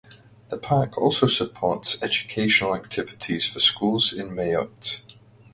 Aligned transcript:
The 0.49 0.57
park 0.57 0.97
also 0.97 1.27
supports 1.27 2.01
educational 2.01 2.75
activities 2.75 3.47
for 3.47 3.59
schools 3.59 4.11
in 4.11 4.29
Mayotte. 4.29 5.01